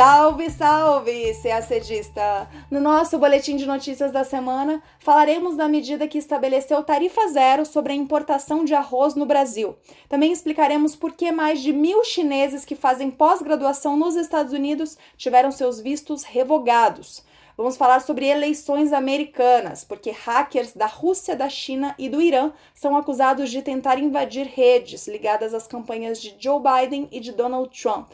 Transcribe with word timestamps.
Salve, 0.00 0.48
salve, 0.48 1.34
CACDista! 1.42 2.48
No 2.70 2.80
nosso 2.80 3.18
boletim 3.18 3.56
de 3.56 3.66
notícias 3.66 4.10
da 4.10 4.24
semana, 4.24 4.82
falaremos 4.98 5.58
da 5.58 5.68
medida 5.68 6.08
que 6.08 6.16
estabeleceu 6.16 6.82
tarifa 6.82 7.28
zero 7.28 7.66
sobre 7.66 7.92
a 7.92 7.96
importação 7.96 8.64
de 8.64 8.74
arroz 8.74 9.14
no 9.14 9.26
Brasil. 9.26 9.76
Também 10.08 10.32
explicaremos 10.32 10.96
por 10.96 11.12
que 11.12 11.30
mais 11.30 11.60
de 11.60 11.70
mil 11.70 12.02
chineses 12.02 12.64
que 12.64 12.74
fazem 12.74 13.10
pós-graduação 13.10 13.94
nos 13.94 14.16
Estados 14.16 14.54
Unidos 14.54 14.96
tiveram 15.18 15.52
seus 15.52 15.78
vistos 15.82 16.22
revogados. 16.22 17.22
Vamos 17.54 17.76
falar 17.76 18.00
sobre 18.00 18.24
eleições 18.24 18.94
americanas, 18.94 19.84
porque 19.84 20.12
hackers 20.12 20.72
da 20.72 20.86
Rússia, 20.86 21.36
da 21.36 21.50
China 21.50 21.94
e 21.98 22.08
do 22.08 22.22
Irã 22.22 22.52
são 22.74 22.96
acusados 22.96 23.50
de 23.50 23.60
tentar 23.60 23.98
invadir 23.98 24.46
redes 24.46 25.06
ligadas 25.06 25.52
às 25.52 25.66
campanhas 25.66 26.22
de 26.22 26.34
Joe 26.38 26.58
Biden 26.58 27.06
e 27.12 27.20
de 27.20 27.32
Donald 27.32 27.68
Trump. 27.78 28.12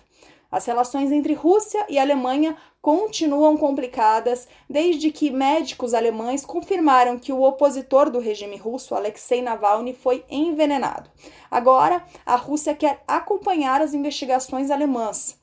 As 0.50 0.64
relações 0.64 1.10
entre 1.12 1.34
Rússia 1.34 1.84
e 1.88 1.98
Alemanha 1.98 2.56
continuam 2.80 3.56
complicadas 3.56 4.46
desde 4.70 5.10
que 5.10 5.30
médicos 5.30 5.92
alemães 5.92 6.46
confirmaram 6.46 7.19
que 7.19 7.32
o 7.32 7.42
opositor 7.42 8.10
do 8.10 8.20
regime 8.20 8.56
russo, 8.56 8.95
Alexei 8.95 9.42
Navalny, 9.42 9.92
foi 9.92 10.24
envenenado. 10.30 11.10
Agora, 11.50 12.05
a 12.24 12.36
Rússia 12.36 12.74
quer 12.74 13.02
acompanhar 13.09 13.80
as 13.80 13.92
investigações 13.92 14.70
alemãs. 14.70 15.36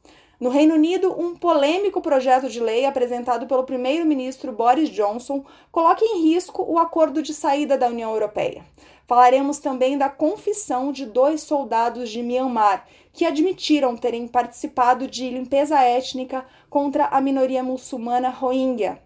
No 0.44 0.50
Reino 0.50 0.76
Unido, 0.76 1.18
um 1.18 1.34
polêmico 1.34 2.02
projeto 2.02 2.50
de 2.50 2.60
lei 2.60 2.86
apresentado 2.86 3.48
pelo 3.48 3.64
primeiro-ministro 3.64 4.52
Boris 4.52 4.90
Johnson 4.90 5.46
coloca 5.72 6.04
em 6.04 6.22
risco 6.22 6.66
o 6.68 6.78
acordo 6.78 7.24
de 7.24 7.34
saída 7.34 7.78
da 7.78 7.88
União 7.88 8.12
Europeia. 8.12 8.66
Falaremos 9.08 9.60
também 9.60 9.98
da 9.98 10.10
confissão 10.10 10.92
de 10.92 11.06
dois 11.06 11.44
soldados 11.44 12.10
de 12.10 12.22
Myanmar 12.22 12.86
que 13.14 13.24
admitiram 13.24 13.96
terem 13.96 14.28
participado 14.28 15.08
de 15.08 15.30
limpeza 15.30 15.80
étnica 15.80 16.46
contra 16.70 17.06
a 17.06 17.22
minoria 17.22 17.64
muçulmana 17.64 18.30
Rohingya. 18.30 19.02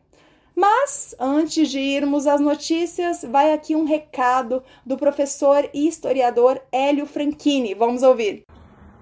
Mas, 0.56 1.16
antes 1.20 1.70
de 1.70 1.80
irmos 1.80 2.26
às 2.26 2.42
notícias, 2.42 3.24
vai 3.24 3.54
aqui 3.54 3.76
um 3.76 3.84
recado 3.86 4.64
do 4.84 4.98
professor 4.98 5.70
e 5.72 5.88
historiador 5.88 6.60
Hélio 6.72 7.06
Franchini. 7.06 7.76
Vamos 7.76 8.02
ouvir. 8.02 8.44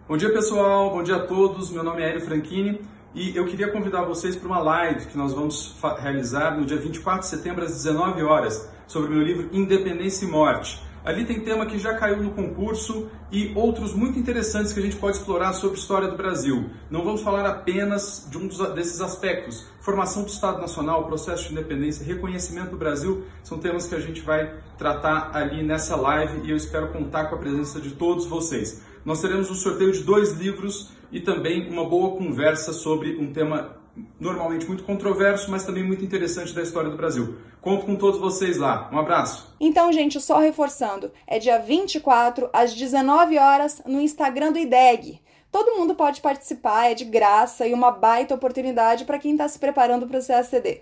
Bom 0.08 0.18
dia, 0.18 0.32
pessoal. 0.32 0.92
Bom 0.92 1.02
dia 1.02 1.16
a 1.16 1.26
todos. 1.26 1.72
Meu 1.72 1.84
nome 1.84 2.04
é 2.04 2.10
Hélio 2.10 2.22
Franchini 2.22 2.80
e 3.16 3.36
eu 3.36 3.44
queria 3.48 3.72
convidar 3.72 4.04
vocês 4.04 4.36
para 4.36 4.48
uma 4.48 4.60
live 4.60 5.08
que 5.08 5.18
nós 5.18 5.34
vamos 5.34 5.76
realizar 5.98 6.56
no 6.56 6.64
dia 6.64 6.78
24 6.78 7.22
de 7.22 7.26
setembro 7.26 7.66
às 7.66 7.72
19 7.72 8.22
horas 8.22 8.70
sobre 8.86 9.10
o 9.10 9.16
meu 9.16 9.24
livro 9.24 9.50
Independência 9.52 10.26
e 10.26 10.28
Morte. 10.28 10.80
Ali 11.04 11.26
tem 11.26 11.40
tema 11.40 11.66
que 11.66 11.80
já 11.80 11.96
caiu 11.96 12.22
no 12.22 12.32
concurso 12.32 13.10
e 13.32 13.52
outros 13.56 13.94
muito 13.94 14.20
interessantes 14.20 14.74
que 14.74 14.80
a 14.80 14.84
gente 14.84 14.96
pode 14.96 15.18
explorar 15.18 15.54
sobre 15.54 15.78
a 15.78 15.80
história 15.80 16.08
do 16.08 16.18
Brasil. 16.18 16.70
Não 16.90 17.04
vamos 17.04 17.24
falar 17.24 17.48
apenas 17.48 18.28
de 18.30 18.38
um 18.38 18.48
desses 18.76 19.02
aspectos. 19.02 19.66
Formação 19.82 20.22
do 20.22 20.30
Estado 20.30 20.62
Nacional, 20.62 21.08
processo 21.08 21.48
de 21.48 21.52
independência, 21.52 22.06
reconhecimento 22.06 22.72
do 22.72 22.78
Brasil, 22.78 23.24
são 23.44 23.58
temas 23.58 23.88
que 23.88 23.96
a 23.96 24.00
gente 24.00 24.22
vai 24.22 24.54
tratar 24.78 25.32
ali 25.34 25.64
nessa 25.64 25.96
live 25.96 26.42
e 26.44 26.52
eu 26.52 26.58
espero 26.58 26.90
contar 26.90 27.26
com 27.26 27.36
a 27.36 27.40
presença 27.40 27.80
de 27.80 27.92
todos 27.92 28.28
vocês. 28.28 28.84
Nós 29.06 29.22
teremos 29.22 29.52
um 29.52 29.56
sorteio 29.56 29.92
de 29.92 30.04
dois 30.04 30.32
livros 30.34 30.90
e 31.12 31.22
também 31.22 31.70
uma 31.70 31.88
boa 31.88 32.18
conversa 32.18 32.74
sobre 32.74 33.16
um 33.18 33.32
tema 33.32 33.78
normalmente 34.20 34.66
muito 34.66 34.84
controverso, 34.84 35.50
mas 35.50 35.64
também 35.64 35.84
muito 35.84 36.04
interessante 36.04 36.54
da 36.54 36.62
história 36.62 36.90
do 36.90 36.98
Brasil. 36.98 37.38
Conto 37.62 37.86
com 37.86 37.96
todos 37.96 38.20
vocês 38.20 38.58
lá. 38.58 38.90
Um 38.92 38.98
abraço. 38.98 39.56
Então, 39.60 39.92
gente, 39.94 40.20
só 40.20 40.40
reforçando, 40.40 41.12
é 41.28 41.40
dia 41.40 41.60
24 41.60 42.50
às 42.52 42.74
19 42.74 43.38
horas 43.38 43.82
no 43.86 44.02
Instagram 44.02 44.52
do 44.52 44.60
IDEG. 44.60 45.22
Todo 45.52 45.78
mundo 45.78 45.96
pode 45.96 46.20
participar, 46.20 46.92
é 46.92 46.94
de 46.96 47.06
graça 47.06 47.66
e 47.66 47.74
uma 47.74 47.92
baita 47.92 48.36
oportunidade 48.36 49.06
para 49.06 49.20
quem 49.20 49.32
está 49.32 49.48
se 49.48 49.60
preparando 49.60 50.08
para 50.08 50.20
o 50.20 50.26
CACD. 50.26 50.82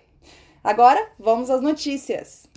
Agora, 0.63 1.09
vamos 1.19 1.49
às 1.49 1.61
notícias. 1.61 2.52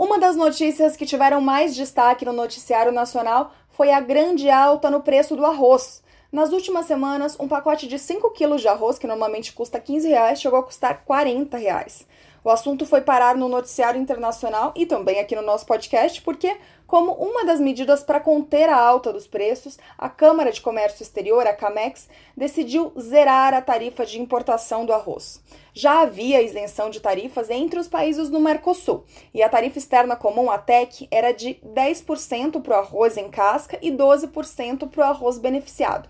Uma 0.00 0.18
das 0.18 0.34
notícias 0.34 0.96
que 0.96 1.04
tiveram 1.04 1.42
mais 1.42 1.76
destaque 1.76 2.24
no 2.24 2.32
noticiário 2.32 2.90
nacional 2.90 3.52
foi 3.68 3.92
a 3.92 4.00
grande 4.00 4.48
alta 4.48 4.90
no 4.90 5.02
preço 5.02 5.36
do 5.36 5.44
arroz. 5.44 6.02
Nas 6.32 6.52
últimas 6.52 6.86
semanas, 6.86 7.36
um 7.38 7.46
pacote 7.46 7.86
de 7.86 7.98
5 7.98 8.30
quilos 8.30 8.62
de 8.62 8.68
arroz, 8.68 8.98
que 8.98 9.06
normalmente 9.06 9.52
custa 9.52 9.78
15 9.78 10.08
reais, 10.08 10.40
chegou 10.40 10.58
a 10.58 10.62
custar 10.62 11.04
40 11.04 11.54
reais. 11.58 12.06
O 12.42 12.48
assunto 12.48 12.86
foi 12.86 13.02
parar 13.02 13.36
no 13.36 13.48
noticiário 13.48 14.00
internacional 14.00 14.72
e 14.74 14.86
também 14.86 15.20
aqui 15.20 15.36
no 15.36 15.42
nosso 15.42 15.66
podcast, 15.66 16.22
porque, 16.22 16.56
como 16.86 17.12
uma 17.12 17.44
das 17.44 17.60
medidas 17.60 18.02
para 18.02 18.18
conter 18.18 18.66
a 18.68 18.80
alta 18.80 19.12
dos 19.12 19.26
preços, 19.26 19.78
a 19.98 20.08
Câmara 20.08 20.50
de 20.50 20.62
Comércio 20.62 21.02
Exterior, 21.02 21.46
a 21.46 21.52
CAMEX, 21.52 22.08
decidiu 22.34 22.92
zerar 22.98 23.52
a 23.52 23.60
tarifa 23.60 24.06
de 24.06 24.18
importação 24.18 24.86
do 24.86 24.92
arroz. 24.92 25.42
Já 25.74 26.00
havia 26.00 26.40
isenção 26.40 26.88
de 26.88 26.98
tarifas 26.98 27.50
entre 27.50 27.78
os 27.78 27.88
países 27.88 28.30
do 28.30 28.40
Mercosul, 28.40 29.04
e 29.34 29.42
a 29.42 29.48
tarifa 29.48 29.76
externa 29.76 30.16
comum, 30.16 30.50
a 30.50 30.56
TEC, 30.56 31.08
era 31.10 31.32
de 31.32 31.60
10% 31.62 32.62
para 32.62 32.76
o 32.76 32.80
arroz 32.80 33.18
em 33.18 33.28
casca 33.28 33.78
e 33.82 33.92
12% 33.92 34.88
para 34.88 35.00
o 35.00 35.10
arroz 35.10 35.38
beneficiado. 35.38 36.08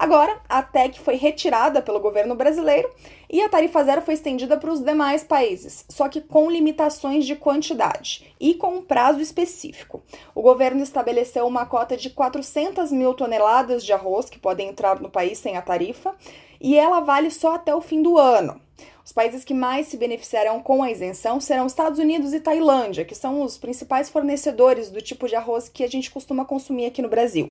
Agora, 0.00 0.40
a 0.48 0.62
TEC 0.62 0.98
foi 0.98 1.16
retirada 1.16 1.82
pelo 1.82 2.00
governo 2.00 2.34
brasileiro 2.34 2.88
e 3.28 3.42
a 3.42 3.50
tarifa 3.50 3.84
zero 3.84 4.00
foi 4.00 4.14
estendida 4.14 4.56
para 4.56 4.72
os 4.72 4.80
demais 4.80 5.22
países, 5.22 5.84
só 5.90 6.08
que 6.08 6.22
com 6.22 6.50
limitações 6.50 7.26
de 7.26 7.36
quantidade 7.36 8.34
e 8.40 8.54
com 8.54 8.76
um 8.76 8.82
prazo 8.82 9.20
específico. 9.20 10.02
O 10.34 10.40
governo 10.40 10.82
estabeleceu 10.82 11.46
uma 11.46 11.66
cota 11.66 11.98
de 11.98 12.08
400 12.08 12.90
mil 12.90 13.12
toneladas 13.12 13.84
de 13.84 13.92
arroz 13.92 14.30
que 14.30 14.38
podem 14.38 14.68
entrar 14.68 14.98
no 14.98 15.10
país 15.10 15.36
sem 15.36 15.58
a 15.58 15.60
tarifa 15.60 16.14
e 16.58 16.78
ela 16.78 17.00
vale 17.00 17.30
só 17.30 17.56
até 17.56 17.74
o 17.74 17.82
fim 17.82 18.00
do 18.00 18.16
ano. 18.16 18.58
Os 19.04 19.12
países 19.12 19.44
que 19.44 19.52
mais 19.52 19.88
se 19.88 19.98
beneficiarão 19.98 20.62
com 20.62 20.82
a 20.82 20.90
isenção 20.90 21.38
serão 21.42 21.66
Estados 21.66 21.98
Unidos 21.98 22.32
e 22.32 22.40
Tailândia, 22.40 23.04
que 23.04 23.14
são 23.14 23.42
os 23.42 23.58
principais 23.58 24.08
fornecedores 24.08 24.90
do 24.90 25.02
tipo 25.02 25.28
de 25.28 25.36
arroz 25.36 25.68
que 25.68 25.84
a 25.84 25.88
gente 25.88 26.10
costuma 26.10 26.46
consumir 26.46 26.86
aqui 26.86 27.02
no 27.02 27.08
Brasil. 27.10 27.50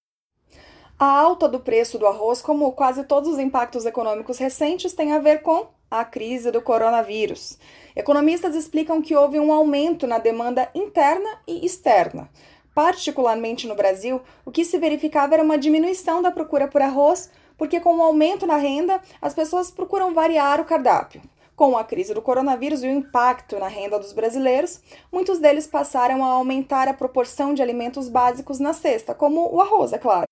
A 1.02 1.06
alta 1.06 1.48
do 1.48 1.62
preço 1.62 1.98
do 1.98 2.06
arroz, 2.06 2.42
como 2.42 2.74
quase 2.74 3.06
todos 3.06 3.30
os 3.30 3.40
impactos 3.40 3.86
econômicos 3.86 4.38
recentes, 4.38 4.92
tem 4.92 5.14
a 5.14 5.20
ver 5.20 5.42
com 5.42 5.68
a 5.90 6.04
crise 6.04 6.52
do 6.52 6.62
coronavírus. 6.62 7.58
Economistas 7.96 8.54
explicam 8.54 9.02
que 9.02 9.16
houve 9.16 9.40
um 9.40 9.54
aumento 9.54 10.06
na 10.06 10.18
demanda 10.18 10.70
interna 10.76 11.40
e 11.48 11.66
externa. 11.66 12.30
Particularmente 12.76 13.66
no 13.66 13.76
Brasil, 13.76 14.22
o 14.44 14.52
que 14.52 14.66
se 14.66 14.78
verificava 14.78 15.36
era 15.36 15.44
uma 15.44 15.58
diminuição 15.58 16.22
da 16.22 16.32
procura 16.32 16.68
por 16.68 16.82
arroz, 16.82 17.32
porque 17.58 17.80
com 17.80 17.96
o 17.96 18.04
aumento 18.04 18.46
na 18.46 18.58
renda, 18.58 19.00
as 19.22 19.34
pessoas 19.34 19.72
procuram 19.72 20.14
variar 20.14 20.60
o 20.60 20.66
cardápio. 20.66 21.22
Com 21.56 21.78
a 21.78 21.84
crise 21.86 22.14
do 22.14 22.22
coronavírus 22.22 22.84
e 22.84 22.88
o 22.88 22.92
impacto 22.92 23.58
na 23.58 23.70
renda 23.70 23.98
dos 23.98 24.12
brasileiros, 24.12 24.82
muitos 25.10 25.40
deles 25.40 25.66
passaram 25.66 26.26
a 26.26 26.32
aumentar 26.32 26.90
a 26.90 26.94
proporção 26.94 27.54
de 27.54 27.62
alimentos 27.62 28.10
básicos 28.10 28.60
na 28.60 28.74
cesta, 28.74 29.16
como 29.16 29.50
o 29.56 29.62
arroz, 29.62 29.94
é 29.94 29.98
claro. 29.98 30.29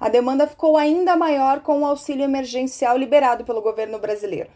A 0.00 0.08
demanda 0.08 0.46
ficou 0.46 0.78
ainda 0.78 1.14
maior 1.14 1.60
com 1.60 1.82
o 1.82 1.84
auxílio 1.84 2.24
emergencial 2.24 2.96
liberado 2.96 3.44
pelo 3.44 3.60
governo 3.60 3.98
brasileiro. 3.98 4.48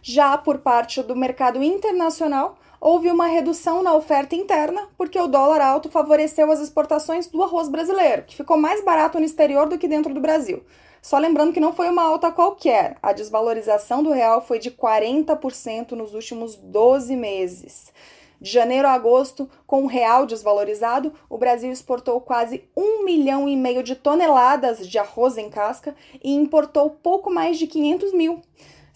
Já 0.00 0.38
por 0.38 0.58
parte 0.58 1.02
do 1.02 1.16
mercado 1.16 1.60
internacional, 1.64 2.56
houve 2.80 3.10
uma 3.10 3.26
redução 3.26 3.82
na 3.82 3.92
oferta 3.92 4.36
interna, 4.36 4.88
porque 4.96 5.18
o 5.18 5.26
dólar 5.26 5.60
alto 5.60 5.90
favoreceu 5.90 6.52
as 6.52 6.60
exportações 6.60 7.26
do 7.26 7.42
arroz 7.42 7.68
brasileiro, 7.68 8.22
que 8.22 8.36
ficou 8.36 8.56
mais 8.56 8.84
barato 8.84 9.18
no 9.18 9.26
exterior 9.26 9.68
do 9.68 9.76
que 9.76 9.88
dentro 9.88 10.14
do 10.14 10.20
Brasil. 10.20 10.62
Só 11.02 11.18
lembrando 11.18 11.52
que 11.52 11.60
não 11.60 11.72
foi 11.72 11.88
uma 11.88 12.02
alta 12.02 12.30
qualquer, 12.30 12.96
a 13.02 13.12
desvalorização 13.12 14.02
do 14.02 14.12
real 14.12 14.40
foi 14.40 14.60
de 14.60 14.70
40% 14.70 15.92
nos 15.92 16.14
últimos 16.14 16.54
12 16.54 17.16
meses. 17.16 17.92
De 18.40 18.50
janeiro 18.50 18.86
a 18.86 18.92
agosto, 18.92 19.48
com 19.66 19.82
o 19.82 19.86
real 19.86 20.24
desvalorizado, 20.24 21.12
o 21.28 21.36
Brasil 21.36 21.72
exportou 21.72 22.20
quase 22.20 22.64
um 22.76 23.04
milhão 23.04 23.48
e 23.48 23.56
meio 23.56 23.82
de 23.82 23.96
toneladas 23.96 24.88
de 24.88 24.98
arroz 24.98 25.36
em 25.36 25.50
casca 25.50 25.94
e 26.22 26.32
importou 26.32 26.90
pouco 26.90 27.30
mais 27.30 27.58
de 27.58 27.66
500 27.66 28.12
mil. 28.12 28.40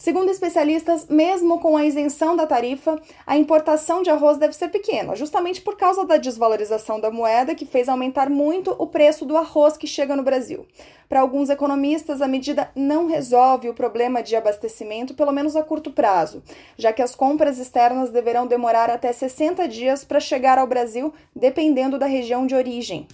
Segundo 0.03 0.33
especialistas, 0.33 1.07
mesmo 1.09 1.61
com 1.61 1.77
a 1.77 1.85
isenção 1.85 2.35
da 2.35 2.45
tarifa, 2.45 3.01
a 3.25 3.39
importação 3.39 4.03
de 4.03 4.11
arroz 4.11 4.37
deve 4.37 4.53
ser 4.53 4.67
pequena, 4.67 5.15
justamente 5.15 5.61
por 5.61 5.77
causa 5.77 6.05
da 6.05 6.17
desvalorização 6.17 6.99
da 6.99 7.09
moeda, 7.09 7.55
que 7.55 7.65
fez 7.65 7.89
aumentar 7.89 8.29
muito 8.29 8.75
o 8.81 8.89
preço 8.89 9.25
do 9.25 9.37
arroz 9.37 9.77
que 9.77 9.87
chega 9.87 10.17
no 10.17 10.25
Brasil. 10.25 10.67
Para 11.09 11.21
alguns 11.21 11.51
economistas, 11.51 12.21
a 12.21 12.27
medida 12.27 12.69
não 12.75 13.07
resolve 13.07 13.69
o 13.69 13.75
problema 13.75 14.25
de 14.25 14.35
abastecimento, 14.35 15.15
pelo 15.15 15.31
menos 15.31 15.55
a 15.55 15.63
curto 15.63 15.93
prazo, 15.93 16.43
já 16.77 16.93
que 16.93 17.01
as 17.01 17.15
compras 17.15 17.61
externas 17.61 18.11
deverão 18.11 18.49
demorar 18.49 18.91
até 18.91 19.13
60 19.13 19.69
dias 19.69 20.03
para 20.05 20.19
chegar 20.19 20.59
ao 20.59 20.67
Brasil, 20.67 21.15
dependendo 21.33 21.97
da 21.97 22.07
região 22.07 22.45
de 22.45 22.57
origem. 22.57 23.07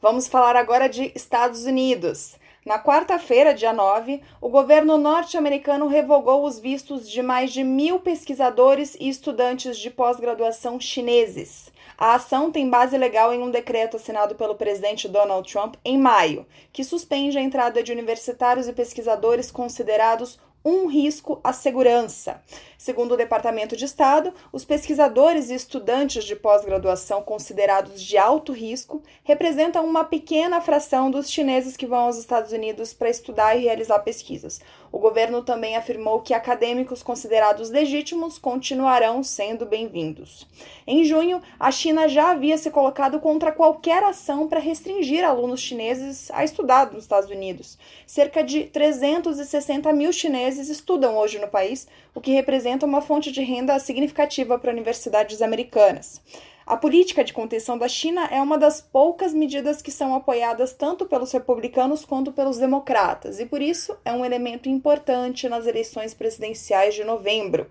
Vamos 0.00 0.28
falar 0.28 0.54
agora 0.54 0.88
de 0.88 1.10
Estados 1.12 1.64
Unidos. 1.64 2.38
Na 2.64 2.78
quarta-feira, 2.78 3.54
dia 3.54 3.72
9, 3.72 4.20
o 4.38 4.50
governo 4.50 4.98
norte-americano 4.98 5.86
revogou 5.86 6.44
os 6.44 6.58
vistos 6.58 7.08
de 7.08 7.22
mais 7.22 7.54
de 7.54 7.64
mil 7.64 8.00
pesquisadores 8.00 8.94
e 9.00 9.08
estudantes 9.08 9.78
de 9.78 9.90
pós-graduação 9.90 10.78
chineses. 10.78 11.72
A 11.96 12.14
ação 12.14 12.52
tem 12.52 12.68
base 12.68 12.98
legal 12.98 13.32
em 13.32 13.42
um 13.42 13.50
decreto 13.50 13.96
assinado 13.96 14.34
pelo 14.34 14.54
presidente 14.54 15.08
Donald 15.08 15.50
Trump 15.50 15.76
em 15.82 15.98
maio, 15.98 16.46
que 16.70 16.84
suspende 16.84 17.38
a 17.38 17.42
entrada 17.42 17.82
de 17.82 17.92
universitários 17.92 18.68
e 18.68 18.74
pesquisadores 18.74 19.50
considerados 19.50 20.38
um 20.64 20.86
risco 20.86 21.40
à 21.42 21.52
segurança. 21.52 22.42
Segundo 22.76 23.12
o 23.12 23.16
Departamento 23.16 23.76
de 23.76 23.84
Estado, 23.84 24.32
os 24.52 24.64
pesquisadores 24.64 25.50
e 25.50 25.54
estudantes 25.54 26.24
de 26.24 26.34
pós-graduação 26.34 27.22
considerados 27.22 28.02
de 28.02 28.16
alto 28.16 28.52
risco 28.52 29.02
representam 29.22 29.84
uma 29.84 30.04
pequena 30.04 30.60
fração 30.60 31.10
dos 31.10 31.30
chineses 31.30 31.76
que 31.76 31.86
vão 31.86 32.00
aos 32.00 32.16
Estados 32.16 32.52
Unidos 32.52 32.92
para 32.92 33.10
estudar 33.10 33.54
e 33.54 33.62
realizar 33.62 33.98
pesquisas. 34.00 34.60
O 34.92 34.98
governo 34.98 35.42
também 35.42 35.76
afirmou 35.76 36.20
que 36.20 36.34
acadêmicos 36.34 37.02
considerados 37.02 37.70
legítimos 37.70 38.38
continuarão 38.38 39.22
sendo 39.22 39.66
bem-vindos. 39.66 40.46
Em 40.86 41.04
junho, 41.04 41.40
a 41.58 41.70
China 41.70 42.08
já 42.08 42.30
havia 42.30 42.58
se 42.58 42.70
colocado 42.70 43.20
contra 43.20 43.52
qualquer 43.52 44.02
ação 44.02 44.48
para 44.48 44.58
restringir 44.58 45.24
alunos 45.24 45.60
chineses 45.60 46.30
a 46.32 46.44
estudar 46.44 46.90
nos 46.90 47.04
Estados 47.04 47.30
Unidos. 47.30 47.78
Cerca 48.06 48.42
de 48.42 48.64
360 48.64 49.92
mil 49.92 50.12
chineses 50.12 50.49
estudam 50.58 51.16
hoje 51.16 51.38
no 51.38 51.48
país, 51.48 51.86
o 52.14 52.20
que 52.20 52.32
representa 52.32 52.86
uma 52.86 53.00
fonte 53.00 53.30
de 53.30 53.42
renda 53.42 53.78
significativa 53.78 54.58
para 54.58 54.72
universidades 54.72 55.40
americanas. 55.42 56.20
A 56.66 56.76
política 56.76 57.24
de 57.24 57.32
contenção 57.32 57.76
da 57.76 57.88
China 57.88 58.28
é 58.30 58.40
uma 58.40 58.56
das 58.56 58.80
poucas 58.80 59.34
medidas 59.34 59.82
que 59.82 59.90
são 59.90 60.14
apoiadas 60.14 60.72
tanto 60.72 61.04
pelos 61.04 61.32
republicanos 61.32 62.04
quanto 62.04 62.32
pelos 62.32 62.58
democratas, 62.58 63.40
e 63.40 63.46
por 63.46 63.60
isso 63.60 63.96
é 64.04 64.12
um 64.12 64.24
elemento 64.24 64.68
importante 64.68 65.48
nas 65.48 65.66
eleições 65.66 66.14
presidenciais 66.14 66.94
de 66.94 67.02
novembro. 67.02 67.68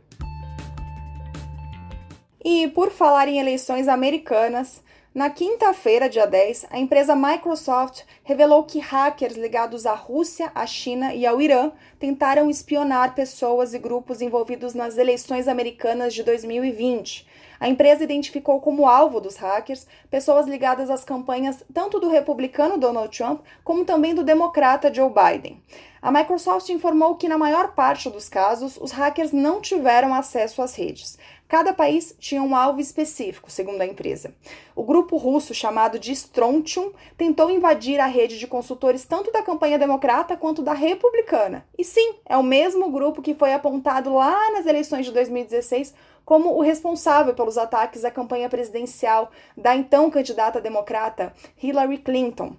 E 2.43 2.67
por 2.69 2.89
falar 2.89 3.27
em 3.27 3.39
eleições 3.39 3.87
americanas, 3.87 4.81
na 5.13 5.29
quinta-feira, 5.29 6.07
dia 6.07 6.27
10, 6.27 6.67
a 6.69 6.77
empresa 6.77 7.15
Microsoft 7.15 8.03
revelou 8.23 8.63
que 8.63 8.79
hackers 8.79 9.35
ligados 9.35 9.87
à 9.87 9.93
Rússia, 9.95 10.51
à 10.53 10.67
China 10.67 11.15
e 11.15 11.25
ao 11.25 11.41
Irã 11.41 11.71
tentaram 11.99 12.47
espionar 12.47 13.15
pessoas 13.15 13.73
e 13.73 13.79
grupos 13.79 14.21
envolvidos 14.21 14.75
nas 14.75 14.97
eleições 14.97 15.47
americanas 15.47 16.13
de 16.13 16.21
2020 16.21 17.27
a 17.59 17.67
empresa 17.67 18.03
identificou 18.03 18.61
como 18.61 18.87
alvo 18.87 19.19
dos 19.19 19.35
hackers 19.35 19.85
pessoas 20.09 20.47
ligadas 20.47 20.89
às 20.89 21.03
campanhas 21.03 21.63
tanto 21.73 21.99
do 21.99 22.09
republicano 22.09 22.77
Donald 22.77 23.15
Trump 23.15 23.41
como 23.63 23.83
também 23.83 24.15
do 24.15 24.23
democrata 24.23 24.93
Joe 24.93 25.09
Biden. 25.09 25.61
A 26.01 26.09
Microsoft 26.09 26.69
informou 26.69 27.15
que, 27.15 27.27
na 27.27 27.37
maior 27.37 27.73
parte 27.73 28.09
dos 28.09 28.29
casos, 28.29 28.77
os 28.77 28.91
hackers 28.93 29.33
não 29.33 29.59
tiveram 29.59 30.13
acesso 30.13 30.61
às 30.61 30.73
redes. 30.73 31.17
Cada 31.49 31.73
país 31.73 32.15
tinha 32.19 32.43
um 32.43 32.55
alvo 32.55 32.79
específico, 32.79 33.49
segundo 33.49 33.81
a 33.81 33.85
empresa. 33.85 34.35
O 34.75 34.83
grupo 34.83 35.17
russo 35.17 35.51
chamado 35.51 35.97
de 35.97 36.11
Strontium 36.11 36.91
tentou 37.17 37.49
invadir 37.49 37.99
a 37.99 38.05
rede 38.05 38.37
de 38.37 38.45
consultores 38.45 39.03
tanto 39.03 39.31
da 39.31 39.41
campanha 39.41 39.79
democrata 39.79 40.37
quanto 40.37 40.61
da 40.61 40.73
republicana. 40.73 41.65
E 41.75 41.83
sim, 41.83 42.17
é 42.27 42.37
o 42.37 42.43
mesmo 42.43 42.91
grupo 42.91 43.23
que 43.23 43.33
foi 43.33 43.51
apontado 43.51 44.13
lá 44.13 44.51
nas 44.51 44.67
eleições 44.67 45.07
de 45.07 45.11
2016 45.11 45.95
como 46.23 46.55
o 46.55 46.61
responsável 46.61 47.33
pelos 47.33 47.57
ataques 47.57 48.05
à 48.05 48.11
campanha 48.11 48.47
presidencial 48.47 49.31
da 49.57 49.75
então 49.75 50.11
candidata 50.11 50.61
democrata 50.61 51.33
Hillary 51.59 51.97
Clinton. 51.97 52.55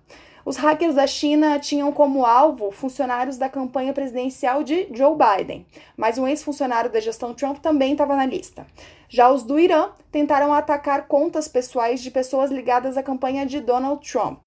Os 0.50 0.56
hackers 0.56 0.96
da 0.96 1.06
China 1.06 1.60
tinham 1.60 1.92
como 1.92 2.26
alvo 2.26 2.72
funcionários 2.72 3.38
da 3.38 3.48
campanha 3.48 3.92
presidencial 3.92 4.64
de 4.64 4.88
Joe 4.92 5.14
Biden, 5.16 5.64
mas 5.96 6.18
um 6.18 6.26
ex-funcionário 6.26 6.90
da 6.90 6.98
gestão 6.98 7.32
Trump 7.32 7.58
também 7.58 7.92
estava 7.92 8.16
na 8.16 8.26
lista. 8.26 8.66
Já 9.08 9.30
os 9.30 9.44
do 9.44 9.60
Irã 9.60 9.90
tentaram 10.10 10.52
atacar 10.52 11.06
contas 11.06 11.46
pessoais 11.46 12.02
de 12.02 12.10
pessoas 12.10 12.50
ligadas 12.50 12.96
à 12.96 13.02
campanha 13.04 13.46
de 13.46 13.60
Donald 13.60 14.04
Trump. 14.04 14.40